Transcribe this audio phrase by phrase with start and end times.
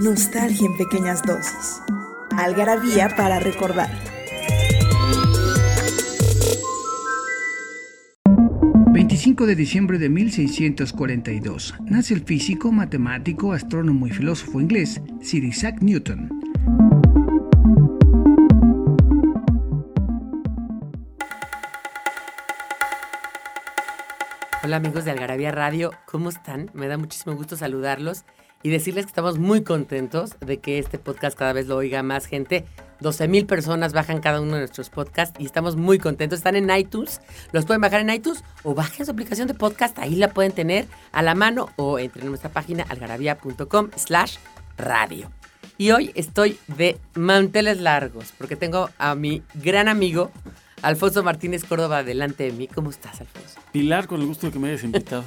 [0.00, 1.80] Nostalgia en pequeñas dosis.
[2.36, 3.90] Algarabía para recordar.
[8.92, 15.78] 25 de diciembre de 1642 nace el físico, matemático, astrónomo y filósofo inglés Sir Isaac
[15.80, 16.28] Newton.
[24.64, 26.70] Hola amigos de Algarabía Radio, ¿cómo están?
[26.74, 28.24] Me da muchísimo gusto saludarlos
[28.64, 32.24] y decirles que estamos muy contentos de que este podcast cada vez lo oiga más
[32.24, 32.64] gente.
[33.00, 36.38] 12 mil personas bajan cada uno de nuestros podcasts y estamos muy contentos.
[36.38, 37.20] Están en iTunes,
[37.52, 40.86] los pueden bajar en iTunes o bajen su aplicación de podcast, ahí la pueden tener
[41.12, 44.36] a la mano o entre en nuestra página algarabía.com slash
[44.78, 45.30] radio.
[45.76, 50.30] Y hoy estoy de manteles largos porque tengo a mi gran amigo
[50.80, 52.66] Alfonso Martínez Córdoba delante de mí.
[52.66, 53.60] ¿Cómo estás, Alfonso?
[53.72, 55.24] Pilar, con el gusto de que me hayas invitado.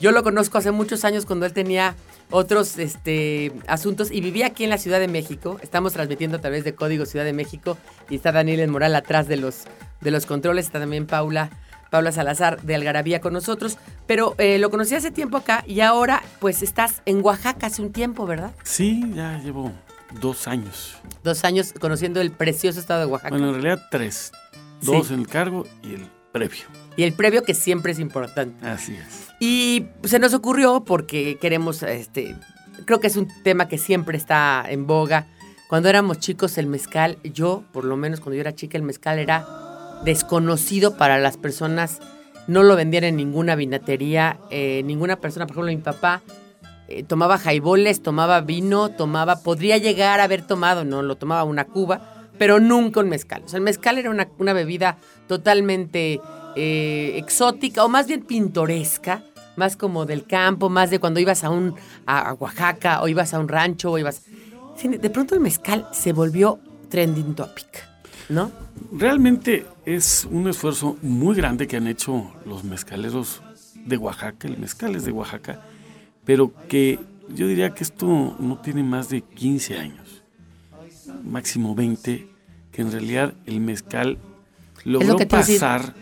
[0.00, 1.94] Yo lo conozco hace muchos años cuando él tenía
[2.30, 5.58] otros este, asuntos y vivía aquí en la Ciudad de México.
[5.62, 7.78] Estamos transmitiendo a través de Código Ciudad de México
[8.10, 9.64] y está Daniel El Moral atrás de los,
[10.00, 10.66] de los controles.
[10.66, 11.50] Está también Paula,
[11.90, 13.78] Paula Salazar de Algarabía con nosotros.
[14.06, 17.92] Pero eh, lo conocí hace tiempo acá y ahora pues estás en Oaxaca hace un
[17.92, 18.52] tiempo, ¿verdad?
[18.64, 19.72] Sí, ya llevo
[20.20, 20.96] dos años.
[21.24, 23.30] Dos años conociendo el precioso estado de Oaxaca.
[23.30, 24.32] Bueno, en realidad tres.
[24.82, 26.64] Dos en el cargo y el previo.
[26.96, 28.66] Y el previo que siempre es importante.
[28.66, 29.28] Así es.
[29.40, 32.36] Y se nos ocurrió porque queremos, este,
[32.84, 35.26] creo que es un tema que siempre está en boga.
[35.68, 39.18] Cuando éramos chicos el mezcal, yo, por lo menos cuando yo era chica, el mezcal
[39.18, 39.46] era
[40.04, 41.98] desconocido para las personas.
[42.46, 44.38] No lo vendían en ninguna vinatería.
[44.50, 46.22] eh, ninguna persona, por ejemplo, mi papá
[46.88, 51.64] eh, tomaba jaiboles, tomaba vino, tomaba, podría llegar a haber tomado, no, lo tomaba una
[51.64, 53.42] cuba, pero nunca un mezcal.
[53.44, 56.20] O sea, el mezcal era una, una bebida totalmente
[56.56, 59.22] eh, exótica o más bien pintoresca,
[59.56, 61.74] más como del campo, más de cuando ibas a un
[62.06, 64.22] a, Oaxaca o ibas a un rancho o ibas.
[64.82, 66.58] De pronto el mezcal se volvió
[66.88, 67.84] trending topic,
[68.28, 68.52] ¿no?
[68.92, 73.42] Realmente es un esfuerzo muy grande que han hecho los mezcaleros
[73.74, 75.62] de Oaxaca, el mezcal es de Oaxaca,
[76.24, 76.98] pero que
[77.28, 80.22] yo diría que esto no tiene más de 15 años,
[81.24, 82.28] máximo 20,
[82.72, 84.18] que en realidad el mezcal
[84.84, 85.94] logró pasar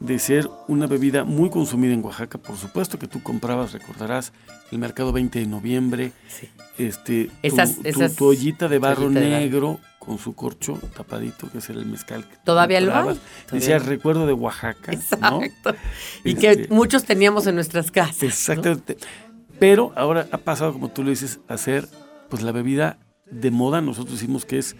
[0.00, 4.32] de ser una bebida muy consumida en Oaxaca, por supuesto que tú comprabas, recordarás,
[4.70, 6.48] el mercado 20 de noviembre, Sí.
[6.78, 9.40] este, tu- Esas- tu, esas- tu ollita de barro ollita de barro.
[9.40, 12.26] negro con su corcho tapadito, que es el mezcal.
[12.28, 13.18] que ¿Todavía lo hay?
[13.50, 15.42] Decía recuerdo de Oaxaca, ¿no?
[15.42, 15.74] Exacto.
[16.24, 18.22] Y Este- que muchos teníamos en nuestras casas.
[18.22, 18.28] ¿no?
[18.28, 18.96] Exactamente.
[19.58, 21.88] Pero ahora ha pasado, como tú lo dices, a ser
[22.30, 22.98] pues la bebida
[23.30, 23.80] de moda.
[23.80, 24.76] Nosotros decimos que es,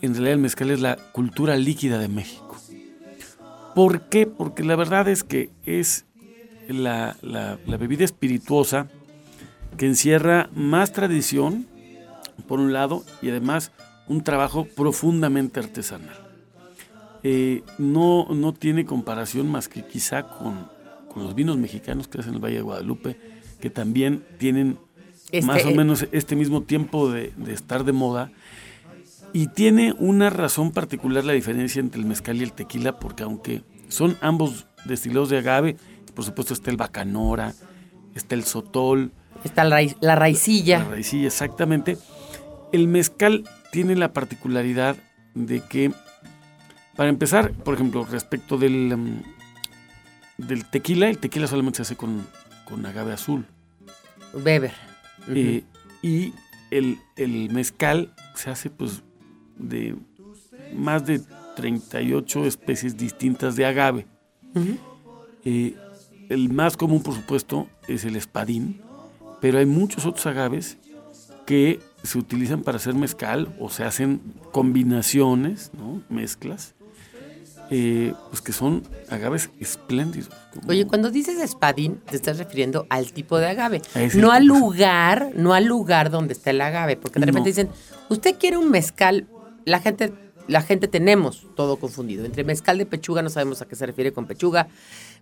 [0.00, 2.56] en realidad el mezcal es la cultura líquida de México.
[3.74, 4.26] ¿Por qué?
[4.26, 6.04] Porque la verdad es que es
[6.68, 8.88] la, la- bebida espirituosa
[9.76, 11.66] que encierra más tradición,
[12.46, 13.72] por un lado, y además
[14.06, 16.16] un trabajo profundamente artesanal.
[17.22, 20.68] Eh, no, no tiene comparación más que quizá con,
[21.12, 23.16] con los vinos mexicanos que hacen en el Valle de Guadalupe,
[23.60, 24.76] que también tienen
[25.32, 28.30] Este, más o eh, menos este mismo tiempo de, de estar de moda.
[29.32, 33.62] Y tiene una razón particular la diferencia entre el mezcal y el tequila, porque aunque
[33.88, 35.76] son ambos destilados de agave,
[36.14, 37.54] por supuesto está el bacanora,
[38.14, 39.12] está el sotol,
[39.44, 39.76] Está la,
[40.14, 40.78] raicilla.
[40.80, 41.98] la raicilla, exactamente.
[42.70, 44.96] El mezcal tiene la particularidad
[45.34, 45.92] de que,
[46.94, 49.22] para empezar, por ejemplo, respecto del, mm,
[50.38, 52.26] del tequila, el tequila solamente se hace con,
[52.64, 53.46] con agave azul.
[55.28, 55.64] Eh,
[56.02, 56.32] y
[56.70, 59.02] el, el mezcal se hace pues
[59.56, 59.94] de
[60.74, 61.20] más de
[61.56, 64.06] 38 especies distintas de agave.
[65.44, 65.76] Eh,
[66.28, 68.80] el más común, por supuesto, es el espadín,
[69.40, 70.78] pero hay muchos otros agaves
[71.46, 74.20] que se utilizan para hacer mezcal o se hacen
[74.52, 76.02] combinaciones, ¿no?
[76.08, 76.74] mezclas,
[77.74, 80.28] eh, pues que son agaves espléndidos.
[80.68, 85.30] Oye, cuando dices espadín, te estás refiriendo al tipo de agave, ese no al lugar,
[85.34, 87.54] no al lugar donde está el agave, porque de repente No.
[87.54, 87.68] dicen,
[88.10, 89.26] usted quiere un mezcal,
[89.64, 90.12] la gente,
[90.48, 92.26] la gente tenemos todo confundido.
[92.26, 94.68] Entre mezcal de pechuga no sabemos a qué se refiere con pechuga.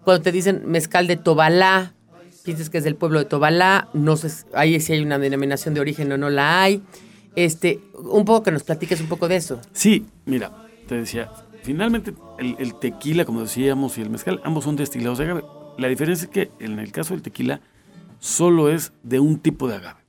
[0.03, 1.95] Cuando te dicen mezcal de Tobalá,
[2.43, 5.81] piensas que es del pueblo de Tobalá, no sé, ahí si hay una denominación de
[5.81, 6.83] origen o no la hay.
[7.37, 9.61] Este, un poco que nos platiques un poco de eso.
[9.73, 10.51] Sí, mira,
[10.89, 11.31] te decía,
[11.63, 15.45] finalmente el, tequila, como decíamos, y el mezcal, ambos son destilados de agave.
[15.79, 17.61] La diferencia es que en el caso del tequila
[18.19, 20.01] solo es de un tipo de agave.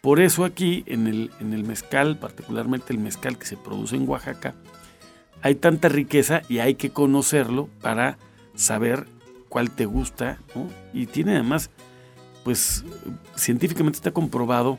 [0.00, 4.08] Por eso aquí en el, en el mezcal, particularmente el mezcal que se produce en
[4.08, 4.54] Oaxaca,
[5.42, 8.18] hay tanta riqueza y hay que conocerlo para
[8.54, 9.06] saber
[9.48, 10.38] cuál te gusta.
[10.54, 10.68] ¿no?
[10.92, 11.70] Y tiene además,
[12.44, 12.84] pues
[13.36, 14.78] científicamente está comprobado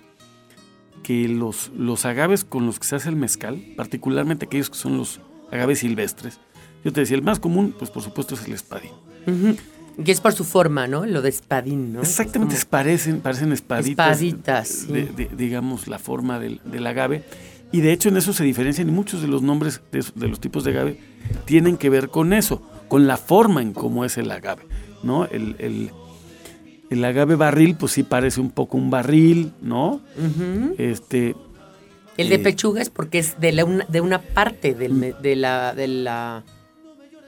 [1.04, 4.98] que los, los agaves con los que se hace el mezcal, particularmente aquellos que son
[4.98, 5.22] los
[5.52, 6.40] agaves silvestres,
[6.84, 8.92] yo te decía, el más común, pues por supuesto es el espadín.
[10.04, 11.06] Que es por su forma, ¿no?
[11.06, 12.02] Lo de espadín, ¿no?
[12.02, 14.22] Exactamente, Es parecen, parecen espaditas.
[14.22, 15.14] Espaditas, de- sí.
[15.16, 17.24] de- digamos, la forma del, del agave.
[17.72, 20.64] Y de hecho en eso se diferencian y muchos de los nombres de, los tipos
[20.64, 21.00] de agave
[21.46, 24.64] tienen que ver con eso, con la forma en cómo es el agave.
[25.04, 25.26] ¿no?
[25.26, 25.92] El, el-
[26.90, 30.00] el agave barril, pues sí parece un poco un barril, ¿no?
[30.78, 31.36] Este,
[32.18, 35.36] El de pechuga es porque es de, la una, de una parte del me- de
[35.36, 36.44] la de la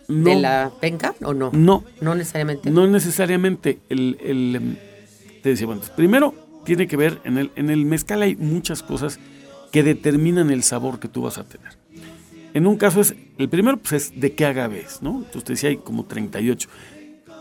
[0.08, 1.52] no, de la penca o no?
[1.54, 2.72] no, No necesariamente.
[2.72, 3.80] No necesariamente.
[3.90, 4.76] El, el, em,
[5.44, 6.34] te decía, bueno, primero
[6.66, 9.20] tiene que ver, en el, en el mezcal hay muchas cosas
[9.72, 11.74] que determinan el sabor que tú vas a tener.
[12.56, 15.18] En un caso es, el primero pues es de qué agave es, ¿no?
[15.20, 16.68] Entonces te decía, hay como 38.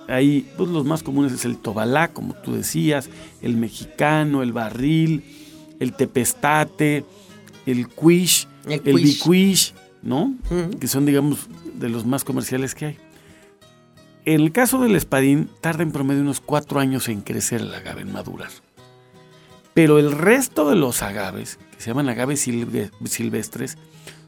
[0.06, 3.08] Ahí, pues los más comunes es el tobalá, como tú decías,
[3.42, 5.24] el mexicano, el barril,
[5.80, 7.04] el tepestate,
[7.70, 10.34] el quiche, El el, biquiche, ¿no?
[10.80, 12.98] Que son, digamos, de los más comerciales que hay.
[14.24, 18.02] En el caso del espadín, tarda en promedio unos cuatro años en crecer el agave,
[18.02, 18.50] en madurar.
[19.74, 23.78] Pero el resto de los agaves, que se llaman agaves silve- silvestres,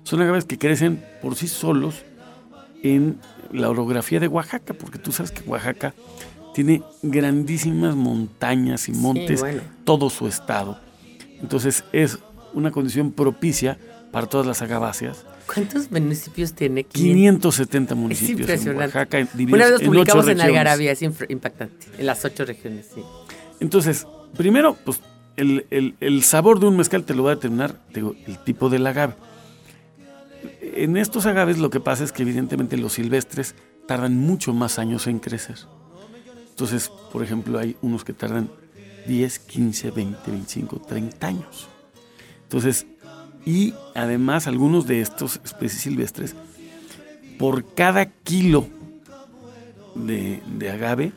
[0.04, 1.96] son agaves que crecen por sí solos
[2.82, 3.18] en
[3.52, 5.92] la orografía de Oaxaca, porque tú sabes que Oaxaca
[6.54, 9.62] tiene grandísimas montañas y montes, bueno.
[9.84, 10.78] todo su estado.
[11.42, 12.18] Entonces es
[12.52, 13.78] una condición propicia
[14.12, 15.24] para todas las agaváceas.
[15.52, 16.84] ¿Cuántos municipios tiene?
[16.84, 18.98] 570 municipios en impresionante.
[18.98, 19.18] Oaxaca,
[19.48, 20.44] Una vez en publicamos en regiones.
[20.44, 21.86] Algarabía, es impactante.
[21.98, 23.02] En las ocho regiones, sí.
[23.60, 24.06] Entonces,
[24.36, 25.00] primero, pues
[25.36, 28.38] el, el- el sabor de un mezcal te lo va a determinar te digo, el
[28.38, 29.14] tipo del agave.
[30.62, 33.54] En estos agaves lo que pasa es que evidentemente los silvestres
[33.86, 35.56] tardan mucho más años en crecer.
[36.50, 38.50] Entonces, por ejemplo, hay unos que tardan
[39.06, 41.68] 10, 15, 20, 25, 30 años.
[42.50, 42.84] Entonces,
[43.46, 46.34] y además algunos de estos especies silvestres,
[47.38, 48.66] por cada kilo
[49.94, 51.12] de, de agave,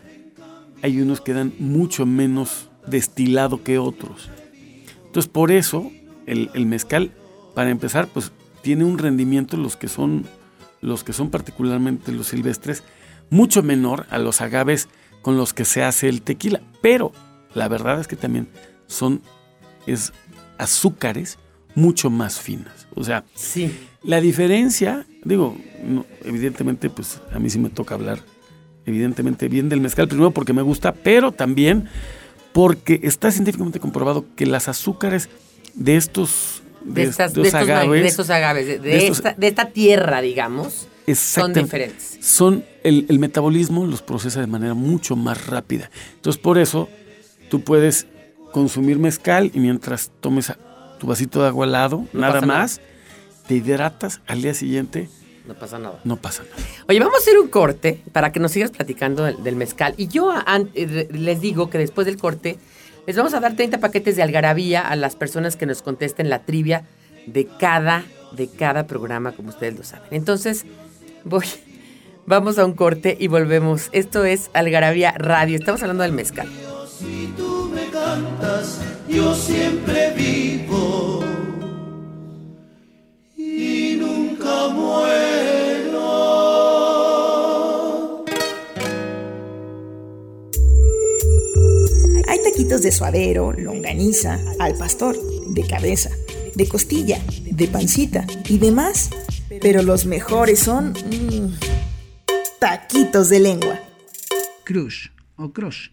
[0.84, 4.30] hay unos que dan mucho menos destilado que otros.
[5.08, 5.92] Entonces, por eso,
[6.28, 7.12] el, el mezcal,
[7.56, 8.32] para empezar, pues
[8.62, 10.28] tiene un rendimiento, los que son,
[10.82, 12.84] los que son particularmente los silvestres,
[13.32, 14.88] mucho menor a los agaves
[15.24, 16.62] con los que se hace el tequila.
[16.80, 17.12] Pero
[17.56, 18.50] la verdad es que también
[18.86, 19.24] son
[19.86, 20.14] es
[20.58, 21.38] azúcares
[21.76, 22.88] mucho más finas.
[22.96, 23.72] O sea, Sí.
[24.04, 28.20] la diferencia, digo, no, evidentemente, pues a mí sí me toca hablar,
[28.86, 31.88] evidentemente, bien del mezcal, primero porque me gusta, pero también
[32.52, 35.30] porque está científicamente comprobado que las azúcares
[35.74, 39.48] de estos, De, estas, de, estos agaves de estos agaves, de, de estos- esta, de
[39.48, 42.18] esta tierra, digamos, son diferentes.
[42.22, 45.90] son el, el metabolismo los procesa de manera mucho más rápida.
[46.16, 46.90] Entonces, por eso,
[47.50, 48.06] tú puedes
[48.54, 50.54] consumir mezcal y mientras tomes
[51.00, 52.80] tu vasito de agua al lado, No nada más,
[53.48, 55.10] te hidratas, al día siguiente
[55.46, 56.00] No pasa nada.
[56.06, 56.56] no pasa nada.
[56.88, 59.94] Oye, vamos a hacer un corte para que nos sigas platicando del, del mezcal.
[59.98, 60.32] Y yo
[60.76, 62.58] eh, les digo que después del corte
[63.06, 66.44] les vamos a dar 30 paquetes de algarabía a las personas que nos contesten la
[66.44, 66.86] trivia
[67.26, 70.08] de cada, de cada programa, como ustedes lo saben.
[70.12, 70.66] Entonces,
[71.26, 71.44] voy,
[72.26, 73.90] vamos a un corte y volvemos.
[73.92, 75.58] Esto es Algarabía Radio.
[75.58, 76.48] Estamos hablando del mezcal.
[79.14, 81.24] Yo siempre vivo
[83.38, 85.24] y nunca muero.
[92.28, 95.16] Hay taquitos de suadero, longaniza, al pastor,
[95.48, 96.10] de cabeza,
[96.56, 99.12] de costilla, de pancita y demás.
[99.62, 101.60] Pero los mejores son mm,
[102.60, 103.80] taquitos de lengua.
[104.64, 105.90] Crush o crush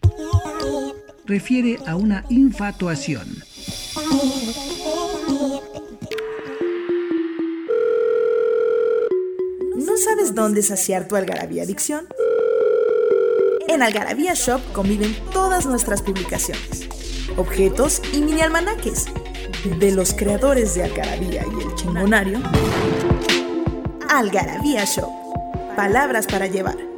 [1.31, 3.25] refiere a una infatuación.
[9.77, 12.05] ¿No sabes dónde saciar tu algarabía adicción?
[13.69, 16.89] En Algarabía Shop conviven todas nuestras publicaciones,
[17.37, 19.05] objetos y mini almanaques
[19.79, 22.41] de los creadores de Algarabía y el Chingonario.
[24.09, 25.09] Algarabía Shop.
[25.77, 26.90] Palabras para llevar.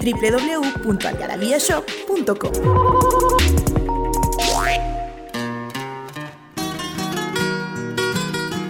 [0.00, 2.52] www.algarabíashop.com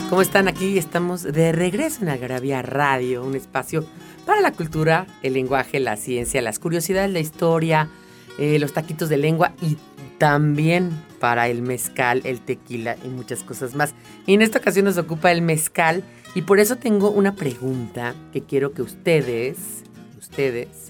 [0.08, 0.76] ¿Cómo están aquí?
[0.76, 3.86] Estamos de regreso en Agravia Radio, un espacio
[4.26, 7.88] para la cultura, el lenguaje, la ciencia, las curiosidades, la historia,
[8.36, 9.78] eh, los taquitos de lengua y
[10.18, 13.94] también para el mezcal, el tequila y muchas cosas más.
[14.26, 16.02] Y en esta ocasión nos ocupa el mezcal
[16.34, 19.84] y por eso tengo una pregunta que quiero que ustedes,
[20.18, 20.89] ustedes,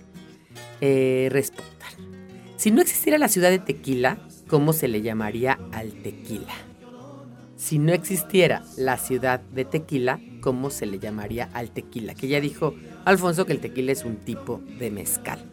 [0.81, 1.71] eh, respondan.
[2.57, 4.19] Si no existiera la ciudad de Tequila,
[4.49, 6.53] ¿cómo se le llamaría al tequila?
[7.57, 12.15] Si no existiera la ciudad de Tequila, ¿cómo se le llamaría al tequila?
[12.15, 15.45] Que ya dijo Alfonso que el tequila es un tipo de mezcal.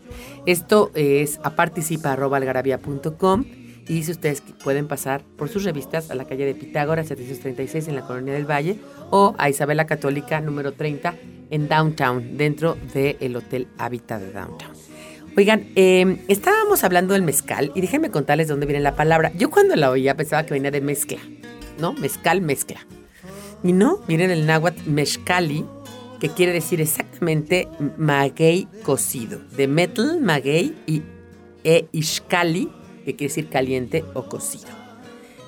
[0.46, 3.44] Esto es a participa.algarabia.com
[3.90, 7.96] y si ustedes pueden pasar por sus revistas a la calle de Pitágoras 736 en
[7.96, 8.80] la Colonia del Valle
[9.10, 11.14] o a Isabela Católica número 30
[11.50, 14.87] en Downtown, dentro del Hotel Hábitat de Downtown.
[15.38, 19.32] Oigan, eh, estábamos hablando del mezcal y déjenme contarles de dónde viene la palabra.
[19.38, 21.20] Yo cuando la oía pensaba que venía de mezcla,
[21.80, 21.94] ¿no?
[21.94, 22.80] Mezcal, mezcla.
[23.64, 25.64] Y no, viene del náhuatl mezcali,
[26.20, 27.68] que quiere decir exactamente
[27.98, 29.40] maguey cocido.
[29.56, 31.04] De metal, maguey y
[31.64, 32.72] e ishkali,
[33.06, 34.72] que quiere decir caliente o cocido.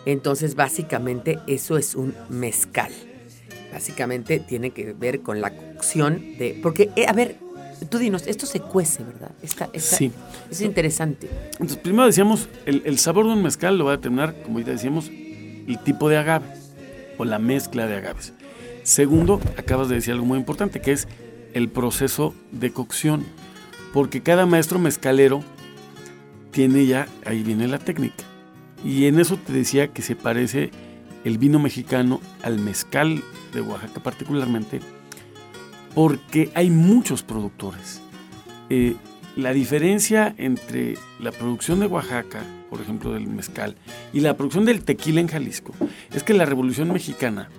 [0.05, 2.91] Entonces, básicamente, eso es un mezcal.
[3.73, 6.59] Básicamente tiene que ver con la cocción de.
[6.61, 7.37] Porque, eh, a ver,
[7.85, 9.31] tú dinos, esto se cuece, ¿verdad?
[9.41, 10.11] Esta, esta- Sí.
[10.49, 11.29] Es interesante.
[11.53, 14.71] Entonces, primero decíamos, el, el sabor de un mezcal lo va a determinar, como ya
[14.71, 16.45] decíamos, el tipo de agave
[17.17, 18.33] o la mezcla de agaves.
[18.83, 21.07] Segundo, acabas de decir algo muy importante, que es
[21.53, 23.23] el proceso de cocción.
[23.93, 25.43] Porque cada maestro mezcalero
[26.51, 28.23] tiene ya, ahí viene la técnica.
[28.83, 30.71] Y en eso te decía que se parece
[31.23, 33.21] el vino mexicano al mezcal
[33.53, 34.79] de Oaxaca particularmente,
[35.95, 38.01] porque hay muchos productores.
[38.69, 38.95] Eh,
[39.35, 43.75] la diferencia entre la producción de Oaxaca, por ejemplo, del mezcal,
[44.13, 45.73] y la producción del tequila en Jalisco,
[46.13, 47.49] es que la Revolución Mexicana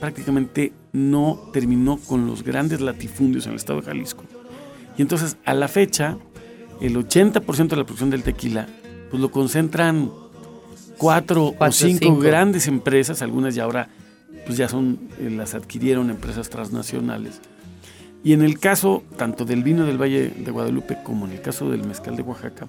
[0.00, 4.24] prácticamente no terminó con los grandes latifundios en el estado de Jalisco.
[4.96, 6.18] Y entonces, a la fecha,
[6.80, 8.68] el 80% de la producción del tequila,
[9.10, 10.10] pues lo concentran
[10.98, 12.20] cuatro, o Cuatro, cinco, cinco.
[12.20, 13.88] grandes empresas, algunas ya ahora
[14.46, 17.40] pues ya son, eh, las adquirieron empresas transnacionales.
[18.24, 21.70] Y en el caso tanto del vino del Valle de Guadalupe como en el caso
[21.70, 22.66] del mezcal de Oaxaca,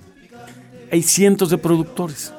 [0.92, 2.34] hay cientos de productores.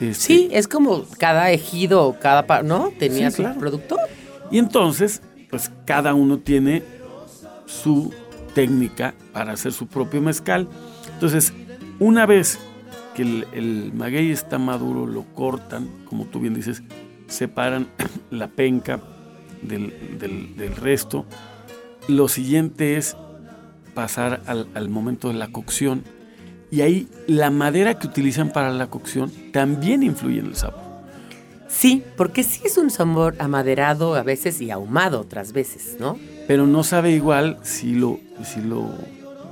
[0.00, 2.90] Este, Sí, es como cada ejido cada, ¿no?
[2.98, 3.60] Tenía Sí, su claro.
[3.60, 3.98] productor.
[4.50, 6.82] Y entonces, pues cada uno tiene
[7.66, 8.12] su
[8.54, 10.68] técnica para hacer su propio mezcal.
[11.14, 11.52] Entonces,
[12.00, 12.58] una vez
[13.14, 16.82] que el, el maguey está maduro, lo cortan, como tú bien dices,
[17.28, 17.86] separan
[18.30, 19.00] la penca
[19.62, 21.24] del, del- del resto.
[22.08, 23.16] Lo siguiente es
[23.94, 26.04] pasar al, al momento de la cocción.
[26.70, 30.80] Y ahí la madera que utilizan para la cocción también influye en el sabor.
[31.68, 36.18] Sí, porque sí es un sabor amaderado a veces y ahumado otras veces, ¿no?
[36.46, 38.90] pero no sabe igual si lo, si lo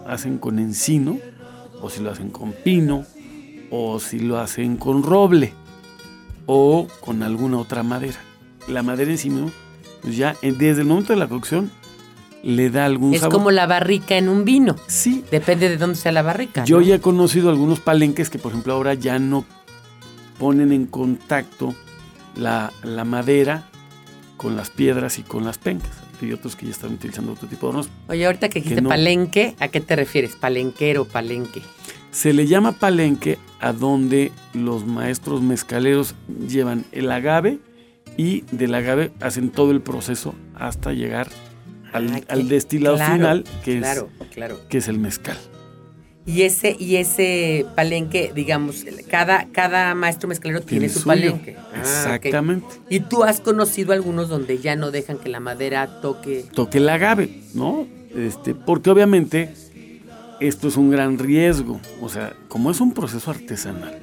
[0.06, 1.18] hacen con encino,
[1.80, 3.04] o si lo hacen con pino,
[3.70, 5.54] o si lo hacen con roble,
[6.46, 8.18] o con alguna otra madera.
[8.68, 9.50] La madera encima,
[10.02, 11.70] pues ya eh, desde el momento de la cocción,
[12.42, 13.34] le da algún Es sabor.
[13.38, 14.76] como la barrica en un vino.
[14.86, 16.64] Sí, Depende de dónde sea la barrica.
[16.64, 16.82] yo ¿no?
[16.86, 19.44] ya he conocido algunos palenques que, por ejemplo, ahora ya no
[20.38, 21.74] ponen en contacto
[22.36, 23.64] la, la madera
[24.36, 25.90] con las piedras y con las pencas.
[26.22, 27.88] Y otros que ya están utilizando otro tipo de hornos.
[28.08, 28.90] Oye, ahorita que dijiste no.
[28.90, 30.36] palenque, ¿a qué te refieres?
[30.36, 31.62] Palenquero, palenque.
[32.10, 36.14] Se le llama palenque a donde los maestros mezcaleros
[36.46, 37.58] llevan el agave
[38.18, 41.28] y del agave hacen todo el proceso hasta llegar
[41.92, 44.60] al, Ah, al destilado claro, final, que, Claro, es, claro.
[44.68, 45.36] que es el mezcal.
[46.26, 51.56] Y ese, y ese palenque, digamos, cada, cada maestro mezcalero tiene, su palenque.
[51.74, 51.80] Ah.
[51.80, 52.66] Exactamente.
[52.88, 56.44] Y tú has conocido algunos donde ya no dejan que la madera toque.
[56.54, 57.86] Toque el agave, ¿no?
[58.14, 59.54] Este, porque obviamente
[60.40, 61.80] esto es un gran riesgo.
[62.00, 63.98] O sea, como es un proceso artesanal,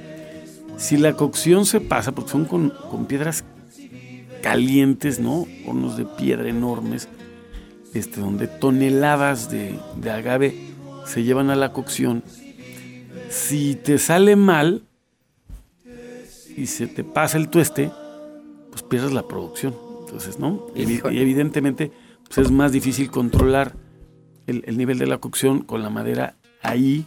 [0.77, 3.43] si la cocción se pasa, porque son con, con piedras
[4.41, 5.45] calientes, ¿no?
[5.65, 7.07] Hornos de piedra enormes,
[7.93, 10.55] este, donde toneladas de, de agave
[11.05, 12.23] se llevan a la cocción.
[13.29, 14.83] Si te sale mal
[16.55, 17.91] y se te pasa el tueste,
[18.71, 19.75] pues pierdes la producción.
[20.05, 20.67] Entonces, ¿no?
[20.75, 21.91] Evi- y evidentemente
[22.27, 23.73] pues es más difícil controlar
[24.47, 27.05] el, el nivel de la cocción con la madera ahí,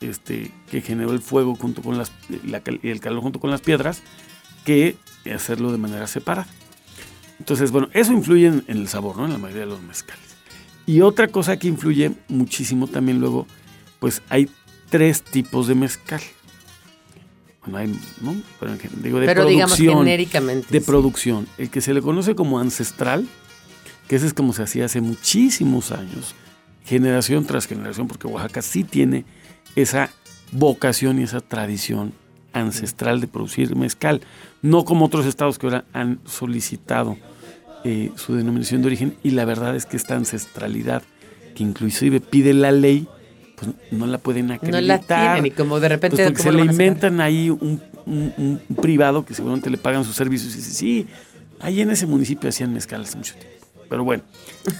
[0.00, 2.12] este, que generó el fuego junto con las,
[2.44, 4.02] la el calor junto con las piedras,
[4.64, 4.96] que
[5.34, 6.46] hacerlo de manera separada.
[7.42, 9.24] Entonces, bueno, eso influye en, en el sabor, ¿no?
[9.24, 10.22] En la mayoría de los mezcales.
[10.86, 13.48] Y otra cosa que influye muchísimo también luego,
[13.98, 14.48] pues hay
[14.90, 16.20] tres tipos de mezcal.
[17.62, 17.88] bueno, hay,
[18.20, 18.36] ¿no?
[18.60, 20.68] Pero, digo, de Pero digamos genéricamente.
[20.70, 20.86] de sí.
[20.86, 21.48] producción.
[21.58, 23.26] El que se le conoce como ancestral,
[24.06, 26.36] que ese es como se hacía hace muchísimos años,
[26.84, 29.24] generación tras generación, porque Oaxaca sí tiene
[29.74, 30.10] esa
[30.52, 32.12] vocación y esa tradición
[32.52, 34.20] ancestral de producir mezcal,
[34.60, 37.16] no como otros estados que ahora han solicitado
[37.84, 41.02] eh, su denominación de origen y la verdad es que esta ancestralidad
[41.54, 43.06] que inclusive pide la ley,
[43.56, 44.82] pues no la pueden No acreditar.
[44.82, 46.16] la tienen y como de repente...
[46.16, 50.14] Pues porque ¿cómo se le inventan ahí un, un- privado que seguramente le pagan sus
[50.16, 51.06] servicios y dice, sí,
[51.60, 53.50] ahí en ese municipio hacían mezcal hace mucho tiempo.
[53.88, 54.22] Pero bueno,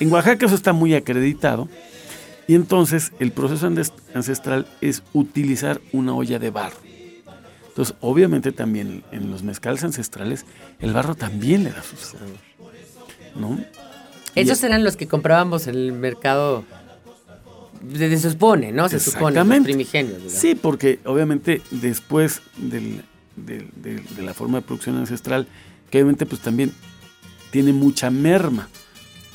[0.01, 1.69] en Oaxaca eso está muy acreditado
[2.49, 3.71] y entonces el proceso
[4.15, 6.77] ancestral es utilizar una olla de barro.
[7.69, 10.45] Entonces, obviamente también en los mezcales ancestrales
[10.81, 12.29] el barro también le da su sabor.
[13.35, 13.59] ¿No?
[14.35, 16.65] Esos Y- eran los que comprábamos en el mercado.
[17.97, 18.89] Se, supone, ¿no?
[18.89, 20.17] Se supone, los primigenios.
[20.19, 20.33] digamos.
[20.41, 23.03] Sí, porque obviamente después del-
[23.35, 25.49] del- del- de la forma de producción ancestral,
[25.91, 26.73] que obviamente pues también
[27.51, 28.69] tiene mucha merma,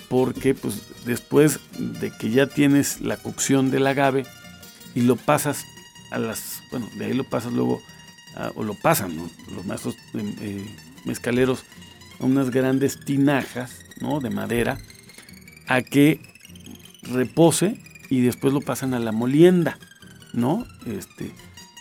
[0.07, 4.25] porque pues después de que ya tienes la cocción del agave
[4.95, 5.65] y lo pasas
[6.11, 7.81] a las, bueno, de ahí lo pasas luego,
[8.37, 9.29] a- o lo pasan ¿no?
[9.53, 10.65] los maestros eh, eh,
[11.03, 11.63] mezcaleros
[12.19, 14.19] a unas grandes tinajas, ¿no?
[14.19, 14.77] De madera,
[15.67, 16.19] a que
[17.03, 19.77] repose y después lo pasan a la molienda,
[20.33, 20.65] ¿no?
[20.85, 21.31] Este,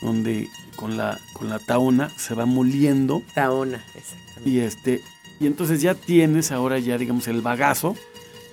[0.02, 4.50] donde con la, con la taona se va moliendo Taona, exactamente.
[4.50, 5.00] y este,
[5.40, 7.96] y entonces ya tienes ahora ya digamos el bagazo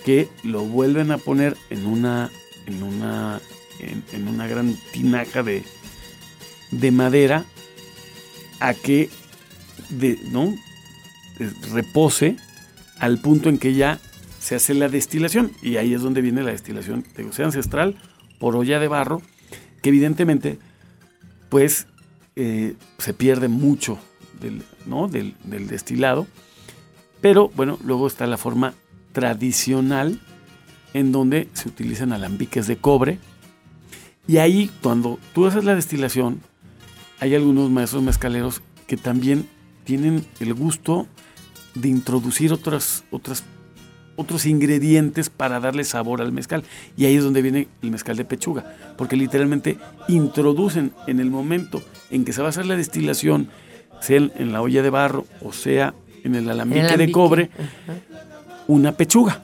[0.05, 2.29] que lo vuelven a poner en una,
[2.65, 3.41] en una,
[3.79, 5.63] en, en una gran tinaja de,
[6.71, 7.45] de madera
[8.59, 9.09] a que
[9.89, 10.55] de, ¿no?
[11.39, 12.37] Eh, repose
[12.99, 13.99] al punto en que ya
[14.39, 15.51] se hace la destilación.
[15.61, 17.95] Y ahí es donde viene la destilación de sea ancestral
[18.39, 19.21] por olla de barro
[19.81, 20.59] que evidentemente
[21.49, 21.87] pues
[22.35, 23.99] eh, se pierde mucho
[24.39, 25.07] del, ¿no?
[25.07, 26.25] del, del destilado.
[27.21, 28.73] Pero bueno luego está la forma
[29.11, 30.19] tradicional
[30.93, 33.19] en donde se utilizan alambiques de cobre.
[34.27, 36.41] Y ahí cuando tú haces la destilación
[37.19, 39.47] hay algunos maestros mezcaleros que también
[39.83, 41.07] tienen el gusto
[41.75, 43.43] de introducir otras, otras,
[44.15, 46.63] otros ingredientes para darle sabor al mezcal.
[46.97, 51.83] Y ahí es donde viene el mezcal de pechuga, porque literalmente introducen en el momento
[52.11, 53.49] en que se va a hacer la destilación,
[54.01, 57.99] sea en, la olla de barro o sea en el alambique, El de cobre, ajá.
[58.67, 59.41] una pechuga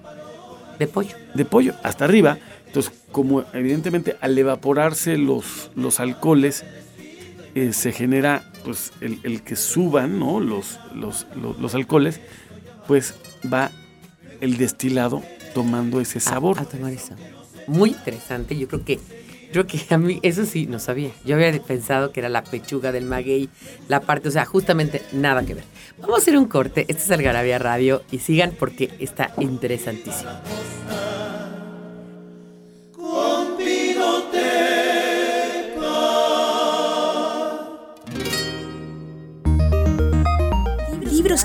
[0.77, 1.15] De pollo.
[1.33, 2.37] de pollo hasta arriba.
[2.67, 6.63] Entonces, como evidentemente al evaporarse los, los alcoholes,
[7.55, 10.39] eh, se genera pues el, el que suban ¿no?
[10.39, 12.19] los, los, los, los alcoholes,
[12.87, 13.15] pues
[13.51, 13.71] va
[14.41, 16.59] el destilado tomando ese sabor.
[16.59, 17.15] A, a tomar eso.
[17.67, 18.57] Muy interesante.
[18.57, 18.99] Yo creo que,
[19.51, 21.11] creo que a mí, eso sí, no sabía.
[21.25, 23.49] Yo había pensado que era la pechuga del maguey,
[23.87, 25.63] la parte, o sea, justamente nada que ver.
[25.99, 26.85] Vamos a hacer un corte.
[26.87, 30.31] Este es Algarabía Radio y sigan porque está interesantísimo.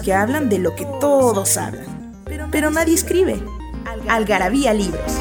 [0.02, 2.12] Que hablan de lo que todos hablan,
[2.50, 3.40] pero nadie escribe.
[4.08, 5.18] Algarabía Libros.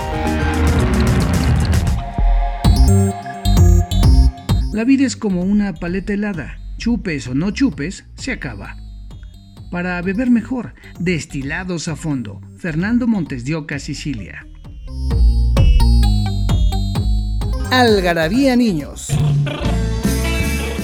[4.73, 6.57] La vida es como una paleta helada.
[6.77, 8.75] Chupes o no chupes, se acaba.
[9.71, 12.41] Para beber mejor, destilados a fondo.
[12.57, 14.45] Fernando Montes de Oca, Sicilia.
[17.71, 19.07] Algarabía Niños.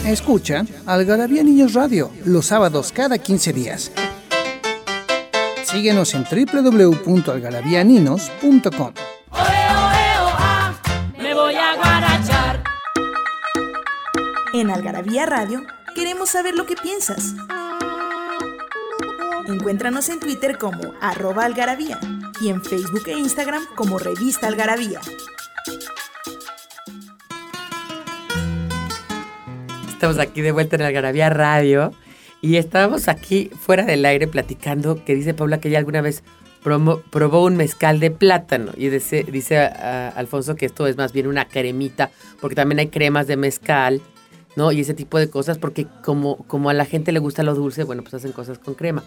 [0.05, 3.91] Escucha Algarabía Niños Radio los sábados cada 15 días.
[5.63, 8.93] Síguenos en www.algarabianinos.com.
[11.17, 12.63] Me voy a guarachar.
[14.53, 15.61] En Algarabía Radio
[15.93, 17.35] queremos saber lo que piensas.
[19.47, 21.99] Encuéntranos en Twitter como arroba algarabía
[22.41, 24.99] y en Facebook e Instagram como revista algarabía.
[29.99, 31.91] Estamos aquí de vuelta en Algarabía Radio
[32.41, 36.23] y estábamos aquí fuera del aire platicando que dice Paula que ella alguna vez
[36.63, 41.11] probó un mezcal de plátano y dice, dice a- a Alfonso que esto es más
[41.11, 44.01] bien una cremita porque también hay cremas de mezcal,
[44.55, 44.71] ¿no?
[44.71, 47.83] Y ese tipo de cosas porque como, como a la gente le gusta lo dulce,
[47.83, 49.03] bueno, pues hacen cosas con crema.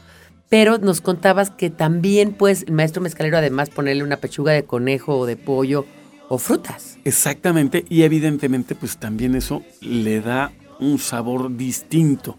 [0.51, 5.17] Pero nos contabas que también, pues, el maestro mezcalero además ponerle una pechuga de conejo
[5.17, 5.87] o de pollo
[6.29, 6.99] o frutas.
[7.07, 12.37] Exactamente, y evidentemente pues también eso le da un sabor distinto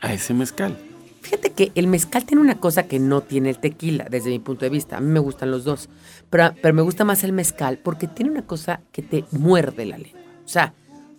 [0.00, 0.76] a ese mezcal.
[1.20, 4.64] Fíjate que el mezcal tiene una cosa que no tiene el tequila, desde mi punto
[4.64, 4.96] de vista.
[4.96, 5.88] A mí me gustan los dos.
[6.30, 9.98] Pero, pero me gusta más el mezcal porque tiene una cosa que te muerde la
[9.98, 10.20] lengua.
[10.44, 10.74] O sea,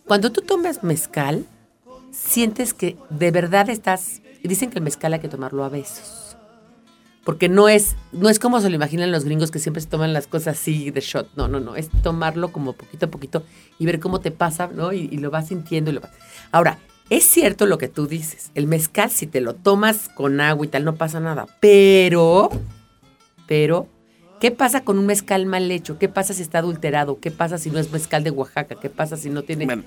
[0.06, 1.46] cuando tú tomas mezcal,
[2.12, 4.22] sientes que de verdad estás...
[4.43, 6.33] Dicen que el mezcal hay que tomarlo a besos.
[7.24, 10.12] Porque no es, no es como se lo imaginan los gringos que siempre se toman
[10.12, 11.30] las cosas así de shot.
[11.38, 11.76] No, no, no.
[11.78, 13.44] Es tomarlo como poquito a poquito
[13.80, 14.92] y ver cómo te pasa, ¿no?
[14.92, 15.90] Y, y lo vas sintiendo.
[15.90, 16.12] Y lo vas.
[16.52, 18.52] Ahora, es cierto lo que tú dices.
[18.56, 21.46] El mezcal, si te lo tomas con agua y tal, no pasa nada.
[21.62, 22.50] Pero,
[23.48, 23.88] pero,
[24.42, 25.98] ¿qué pasa con un mezcal mal hecho?
[25.98, 27.20] ¿Qué pasa si está adulterado?
[27.22, 28.76] ¿Qué pasa si no es mezcal de Oaxaca?
[28.76, 29.66] ¿Qué pasa si no tiene...?
[29.66, 29.84] Bueno,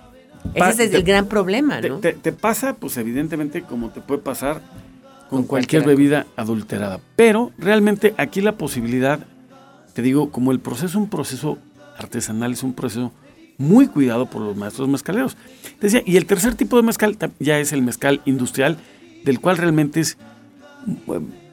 [0.55, 1.99] Ese es te- el gran problema, Te, ¿no?
[1.99, 4.61] te- te pasa, pues evidentemente, como te puede pasar
[5.30, 7.00] con, cualquier bebida adulterada.
[7.16, 9.20] Pero realmente aquí la posibilidad,
[9.94, 11.58] te digo, como el proceso es un proceso
[11.98, 13.12] artesanal, es un proceso
[13.58, 15.36] muy cuidado por los maestros mezcaleros.
[15.80, 18.76] Decía, y el tercer tipo de mezcal ya es el mezcal industrial,
[19.24, 20.18] del cual realmente es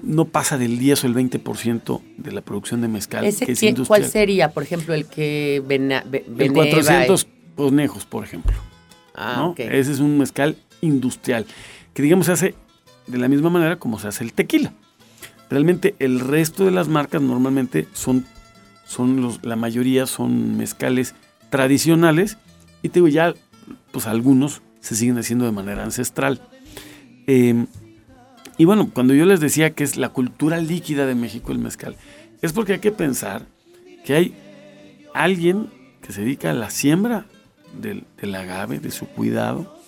[0.04, 3.64] no pasa del 10 o el 20% de la producción de mezcal, ¿Ese que es
[3.64, 3.88] industrial.
[3.88, 8.54] ¿Cuál sería, por ejemplo, el que vena, ve- El veneva, 400 conejos, por ejemplo.
[9.16, 9.50] Ah, ¿no?
[9.52, 9.60] ok.
[9.60, 11.46] Ese es un mezcal industrial,
[11.94, 12.56] que digamos se hace
[13.08, 14.74] de la misma manera como se hace el tequila.
[15.50, 18.26] Realmente el resto de las marcas normalmente son,
[18.86, 21.16] son los, la mayoría son mezcales
[21.50, 22.38] tradicionales
[22.82, 23.34] y te digo ya,
[23.92, 26.42] pues algunos se siguen haciendo de manera ancestral.
[27.28, 27.66] Eh,
[28.58, 31.96] y bueno, cuando yo les decía que es la cultura líquida de México el mezcal,
[32.42, 33.46] es porque hay que pensar
[34.06, 34.36] que hay
[35.14, 35.70] alguien
[36.02, 37.26] que se dedica a la siembra
[37.80, 39.80] del, del agave, de su cuidado.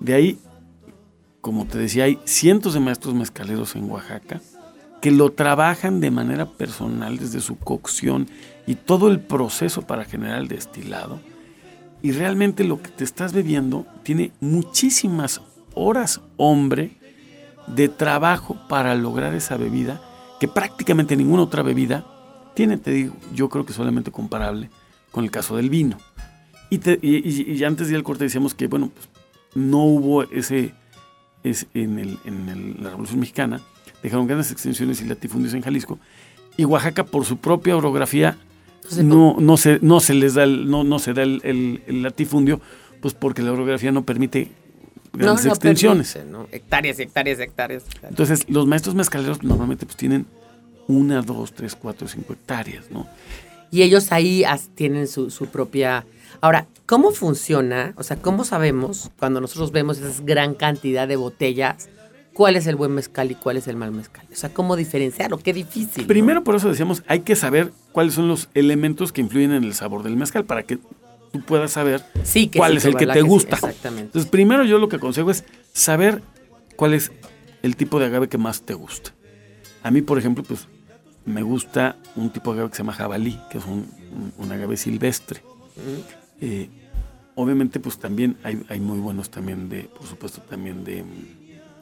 [0.00, 0.38] De ahí,
[1.48, 4.40] como te decía, hay cientos de maestros mezcaleros en Oaxaca
[5.00, 8.28] que lo trabajan de manera personal desde su cocción
[8.66, 11.20] y todo el proceso para generar el destilado.
[12.02, 15.40] Y realmente lo que te estás bebiendo tiene muchísimas
[15.74, 16.96] horas, hombre,
[17.66, 20.00] de trabajo para lograr esa bebida
[20.40, 22.04] que prácticamente ninguna otra bebida
[22.54, 24.68] tiene, te digo, yo creo que solamente comparable
[25.12, 25.96] con el caso del vino.
[26.70, 29.08] Y, te- y- y- y antes del corte decíamos que, bueno, pues,
[29.54, 30.74] no hubo ese,
[31.44, 33.60] es en, el- en el- la Revolución Mexicana,
[34.02, 35.98] dejaron grandes extensiones y latifundios en Jalisco,
[36.56, 38.36] y Oaxaca por su propia orografía
[38.76, 41.82] Entonces, no, no, se, no se les da el, no, no se da el, el-
[41.86, 42.60] el latifundio,
[43.02, 44.50] pues porque la orografía no permite
[45.12, 46.12] grandes extensiones.
[46.14, 46.48] permite, ¿no?
[46.52, 47.82] Hectáreas, hectáreas, hectáreas.
[47.84, 48.10] hectáreas.
[48.10, 50.26] Entonces, los maestros mezcaleros normalmente pues tienen
[50.86, 53.06] una, dos, tres, cuatro, cinco hectáreas, ¿no?
[53.70, 56.06] Y ellos ahí tienen su, su propia...
[56.40, 57.92] Ahora, ¿cómo funciona?
[57.96, 61.88] O sea, ¿cómo sabemos cuando nosotros vemos esa gran cantidad de botellas
[62.32, 64.26] cuál es el buen mezcal y cuál es el mal mezcal?
[64.32, 65.38] O sea, ¿cómo diferenciarlo?
[65.38, 66.04] Qué difícil.
[66.04, 66.08] ¿no?
[66.08, 69.74] Primero, por eso decíamos, hay que saber cuáles son los elementos que influyen en el
[69.74, 70.78] sabor del mezcal para que
[71.32, 73.56] tú puedas saber sí, que cuál sí, es el que te gusta.
[73.56, 74.04] exactamente.
[74.04, 76.22] Entonces, primero yo lo que aconsejo es saber
[76.76, 77.12] cuál es
[77.62, 79.12] el tipo de agave que más te gusta.
[79.82, 80.68] A mí, por ejemplo, pues
[81.28, 84.52] me gusta un tipo de agave que se llama jabalí, que es un, un- un
[84.52, 85.42] agave silvestre.
[86.40, 86.68] Eh,
[87.34, 91.04] obviamente, pues también hay, hay muy buenos también de, por supuesto, también de,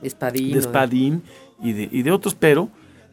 [0.03, 0.53] Espadín.
[0.53, 1.23] de espadín
[1.63, 2.69] y de, y de otros, pero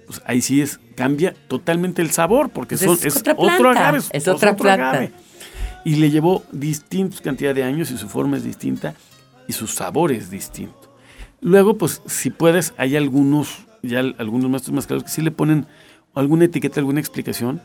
[0.05, 3.57] pues ahí sí es, cambia totalmente el sabor, porque Pues son, es es, otra otro
[3.71, 4.03] planta, agave.
[4.11, 4.89] es otra otro planta.
[4.91, 5.11] agave.
[5.85, 8.93] Y le llevó distintos cantidad de años y su forma es distinta
[9.47, 10.93] y su sabor es distinto.
[11.41, 15.65] Luego, pues, si puedes, hay algunos, ya al- algunos maestros mezcaleros que sí le ponen
[16.13, 17.61] alguna etiqueta, alguna explicación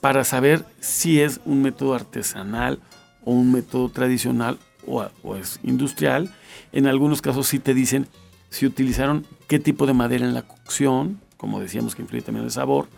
[0.00, 2.80] para saber si es un método artesanal
[3.24, 6.30] o un método tradicional o, es industrial.
[6.72, 8.06] En algunos casos sí te dicen
[8.50, 12.50] si utilizaron qué tipo de madera en la cocción, como decíamos que influye también el
[12.50, 12.88] sabor,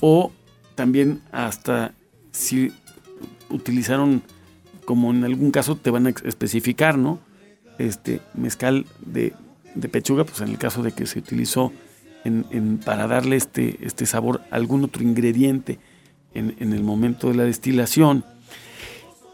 [0.00, 0.32] o
[0.74, 1.94] también hasta
[2.32, 2.72] si
[3.48, 4.22] utilizaron,
[4.84, 7.20] como en algún caso te van a especificar, ¿no?
[7.78, 9.34] Este mezcal de,
[9.74, 11.72] de pechuga, pues en el caso de que se utilizó
[12.84, 15.78] para darle este, este sabor algún otro ingrediente
[16.34, 18.24] en, el momento de la destilación.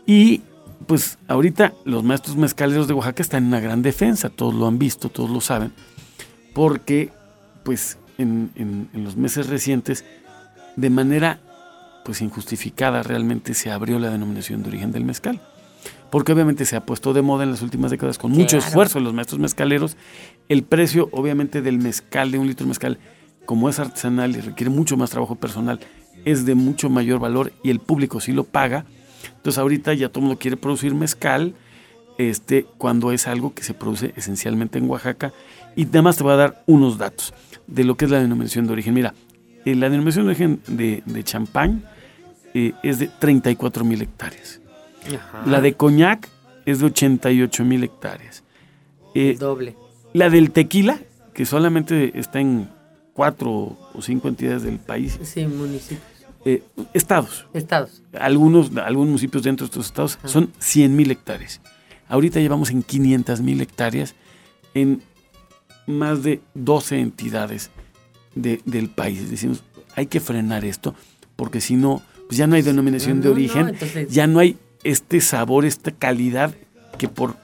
[0.07, 0.43] Y
[0.87, 4.79] pues ahorita los maestros mezcaleros de Oaxaca están en una gran defensa, todos lo han
[4.79, 5.73] visto, todos lo saben,
[6.55, 7.11] porque
[7.65, 10.05] pues en- en los meses recientes,
[10.77, 11.41] de manera
[12.05, 15.41] pues injustificada realmente se abrió la denominación de origen del mezcal.
[16.11, 18.67] Porque obviamente se ha puesto de moda en las últimas décadas con mucho Claro.
[18.67, 19.97] esfuerzo de los maestros mezcaleros.
[20.49, 22.99] El precio obviamente del mezcal, de un litro de mezcal,
[23.47, 25.81] como es artesanal y requiere mucho más trabajo personal,
[26.25, 28.85] es de mucho mayor valor y el público sí lo paga.
[29.37, 31.55] Entonces ahorita ya todo el mundo quiere producir mezcal,
[32.19, 35.33] este, cuando es algo que se produce esencialmente en Oaxaca.
[35.77, 37.33] Y además te voy a dar unos datos
[37.67, 38.95] de lo que es la denominación de origen.
[38.95, 39.15] Mira,
[39.65, 41.85] eh, la denominación de origen de, de champán
[42.53, 44.61] eh, es de 34 mil hectáreas.
[45.15, 45.43] Ajá.
[45.47, 46.29] La de coñac
[46.67, 48.43] es de 88 mil hectáreas.
[49.15, 49.77] Eh, El doble.
[50.13, 51.01] la del tequila,
[51.35, 52.69] que solamente está en
[53.13, 56.01] cuatro o cinco entidades del país, Sí, municipios.
[56.45, 56.63] eh,
[56.95, 58.03] estados, Estados.
[58.19, 61.61] algunos, algunos municipios dentro de estos estados son 100 mil hectáreas.
[62.09, 64.15] Ahorita llevamos en 500 mil hectáreas
[64.75, 65.03] en
[65.87, 67.71] más de 12 entidades
[68.35, 69.29] del país.
[69.31, 69.63] Decimos,
[69.97, 70.95] hay que frenar esto,
[71.37, 73.77] porque si no, pues ya no hay denominación de origen,
[74.09, 76.55] ya no hay este sabor, esta calidad
[76.99, 77.37] que por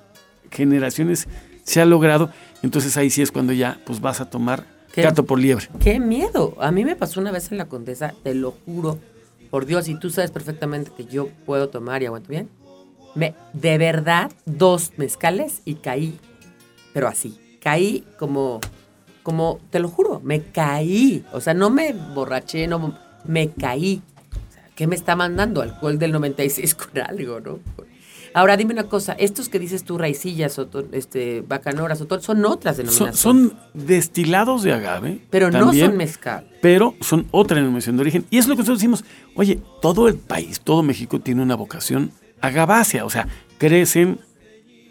[0.51, 1.29] generaciones
[1.64, 2.31] se ha logrado.
[2.62, 5.68] Entonces ahí sí es cuando ya pues vas a tomar gato por liebre.
[5.81, 6.57] Qué miedo.
[6.61, 8.99] A mí me pasó una vez en la Condesa, te lo juro,
[9.51, 12.49] por Dios, y tú sabes perfectamente que yo puedo tomar y aguanto bien.
[13.14, 16.18] Me, de verdad, dos mezcales y caí,
[16.92, 18.61] pero así, caí como,
[19.22, 21.25] como, te lo juro, me caí.
[21.33, 24.03] O sea, no me borraché, no, me caí.
[24.77, 25.62] ¿Qué me está mandando?
[25.62, 27.59] Alcohol del 96 con algo, ¿no?
[28.35, 32.77] Ahora dime una cosa, estos que dices tú, raicillas, o este, bacanoras, o son otras
[32.77, 33.19] denominaciones.
[33.19, 35.21] Son, destilados de agave.
[35.31, 36.47] Pero no son mezcal.
[36.61, 38.27] Pero son otra denominación de origen.
[38.29, 42.12] Y es lo que nosotros decimos, oye, todo el país, todo México tiene una vocación
[42.43, 44.21] agavácea, o sea, crecen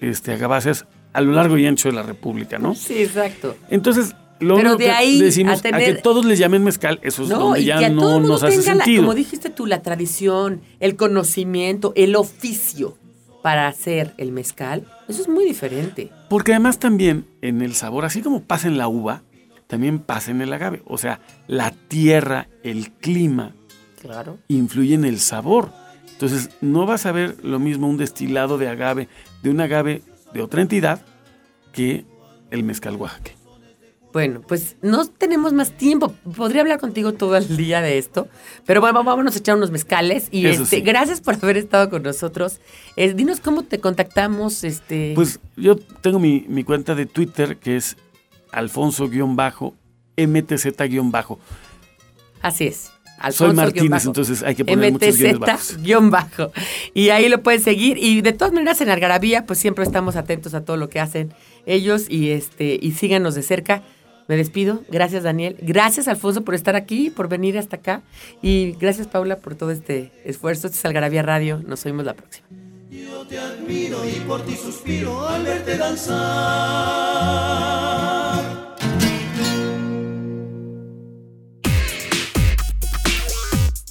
[0.02, 2.74] este, agaváceas a lo largo y ancho de la República, ¿no?
[2.74, 3.56] Sí, exacto.
[3.70, 7.64] Entonces, lo Pero de ahí decimos a, que todos les llamen mezcal, eso es donde
[7.64, 9.04] ya no nos hace sentido.
[9.04, 12.98] como dijiste tú, la tradición, el conocimiento, el oficio
[13.42, 16.12] para hacer el mezcal, eso es muy diferente.
[16.30, 19.22] Porque además también en el sabor, así como pasa en la uva,
[19.68, 20.82] también pasa en el agave.
[20.86, 23.54] O sea, la tierra, el clima,
[24.02, 24.38] claro.
[24.48, 25.72] influye en el sabor.
[26.12, 29.10] Entonces, no vas a ver lo mismo un destilado de agave,
[29.44, 30.02] de un agave
[30.34, 31.02] de otra entidad,
[31.72, 32.06] que
[32.52, 33.32] el mezcal Oaxaca.
[34.16, 36.14] Bueno, pues no tenemos más tiempo.
[36.38, 38.30] Podría hablar contigo todo el día de esto.
[38.66, 40.30] Pero bueno, vámonos a echar unos mezcales.
[40.32, 42.62] Y este, gracias por haber estado con nosotros.
[42.96, 44.64] Eh, dinos cómo te contactamos.
[44.64, 45.12] Este...
[45.16, 47.98] Pues yo tengo mi, cuenta de Twitter que es
[48.54, 51.40] alfonso-mtz-bajo.
[52.42, 52.94] Así es.
[53.18, 55.18] Alfonso Soy Martínez, entonces hay que poner muchos
[55.82, 56.54] guiones bajo.
[56.94, 57.98] Y ahí lo pueden seguir.
[57.98, 61.34] Y de todas maneras en Algarabía, pues siempre estamos atentos a todo lo que hacen
[61.66, 63.84] ellos y este y síganos de cerca.
[64.28, 64.82] Me despido.
[64.90, 65.58] Gracias, Daniel.
[65.62, 68.02] Gracias, Alfonso, por estar aquí, por venir hasta acá.
[68.42, 70.68] Y gracias, Paula, por todo este esfuerzo.
[70.68, 71.62] Este es Algarabía Radio.
[71.66, 72.48] Nos oímos la próxima.
[72.90, 76.16] Yo te admiro y por ti suspiro al verte danzar.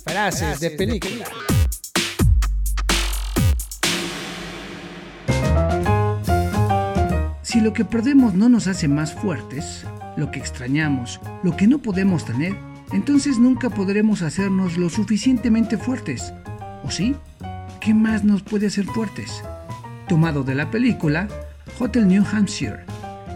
[0.04, 1.26] Frases de película.
[7.54, 9.86] Si lo que perdemos no nos hace más fuertes,
[10.16, 12.56] lo que extrañamos, lo que no podemos tener,
[12.90, 16.32] entonces nunca podremos hacernos lo suficientemente fuertes.
[16.82, 17.14] ¿O sí?
[17.80, 19.40] ¿Qué más nos puede hacer fuertes?
[20.08, 21.28] Tomado de la película
[21.78, 22.86] Hotel New Hampshire,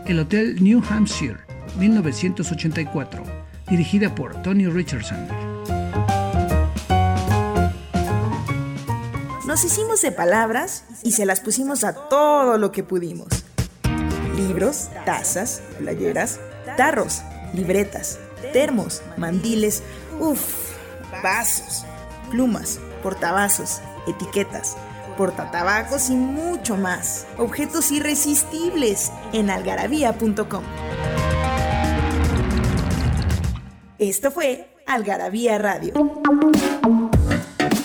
[0.07, 1.39] el Hotel New Hampshire,
[1.79, 3.23] 1984,
[3.71, 5.29] dirigida por Tony Richardson.
[9.47, 13.38] Nos hicimos de palabras y se las pusimos a todo lo que pudimos.
[14.39, 16.39] Libros, tazas, playeras,
[16.77, 17.23] tarros,
[17.53, 18.21] libretas,
[18.53, 19.83] termos, mandiles,
[20.21, 20.75] uff,
[21.23, 21.85] vasos,
[22.31, 24.77] plumas, portavasos, etiquetas,
[25.17, 27.27] portatabacos y mucho más.
[27.37, 30.63] Objetos irresistibles en algarabía.com.
[33.99, 35.93] Esto fue Algarabía Radio.